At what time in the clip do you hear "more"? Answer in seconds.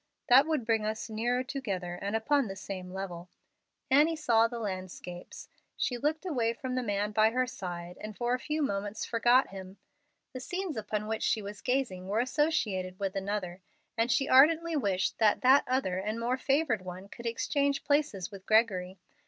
16.19-16.35